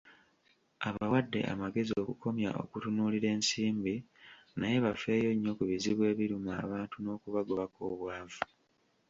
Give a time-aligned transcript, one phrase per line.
[0.87, 3.95] Abawadde amagezi okukomya okutunuulira ensimbi
[4.59, 8.41] naye bafeeyo nnyo ku bizibu ebiruma abantu ng'okubagobako obwavu.